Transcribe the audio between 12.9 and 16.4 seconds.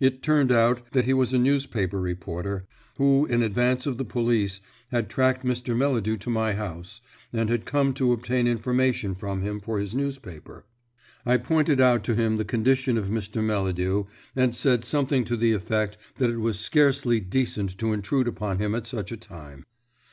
of Mr. Melladew, and said something to the effect that it